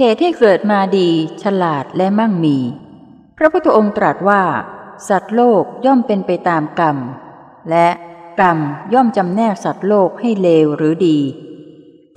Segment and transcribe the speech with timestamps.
[0.00, 1.08] เหตุที่เกิดมาดี
[1.42, 2.58] ฉลาดและมั่งมี
[3.38, 4.42] พระพุทธองค์ตรัสว่า
[5.08, 6.96] สัตว์โลกย่อมเป็นไปตามกรรม
[7.70, 7.88] และ
[8.40, 8.58] กรรม
[8.94, 11.18] ย่อมจำแนกสัตว์โลกให้เลวหรือดี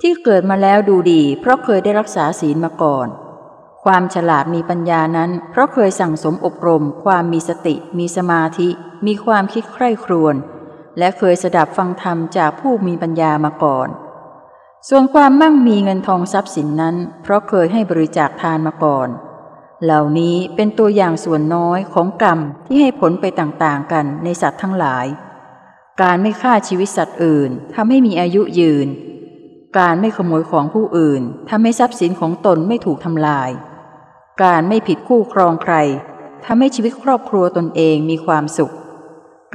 [0.00, 3.08] ที่เกิดมาแล้วดูดี เพราะเคยได้รักษาศีลมาก่อน
[3.84, 8.68] ความฉลาดมีปัญญานั้น เพราะเคยสั่งสมอบรม ความมีสติ มีสมาธิ
[9.06, 10.34] มีความคิดใคร่ครวญ
[10.98, 13.88] และเคยสดับฟังธรรมจากผู้มีปัญญามาก่อน
[14.88, 19.08] ส่วนความมั่งมีเงินทองทรัพย์สินนั้น เพราะเคยให้บริจาคทานมาก่อน
[19.84, 25.06] เหล่านี้เป็นตัวอย่างส่วนน้อยของกรรมที่ให้ผลไปต่างๆกันในสัตว์ทั้งหลาย
[26.02, 28.88] การไม่ฆ่าชีวิตสัตว์อื่นทำให้มีอายุยืน
[29.78, 33.50] การไม่ขโมยของผู้อื่นทำให้ทรัพย์สินของตนไม่ถูกทำลาย
[34.42, 35.74] การไม่ผิดคู่ครองใคร
[36.44, 38.72] ทำให้ชีวิตครอบครัวตนเองมีความสุข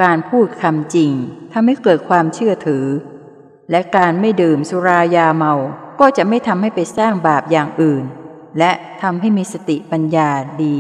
[0.02, 1.12] การพูดคำจริง
[1.54, 2.86] ทำให้เกิดความเชื่อถือ
[3.72, 5.54] และการไม่ดื่มสุรายาเมา
[6.00, 8.04] ก็จะไม่ทำให้ไปสร้างบาปอย่างอื่น
[8.60, 10.30] และทำให้มีสติปัญญา
[10.64, 10.80] ดี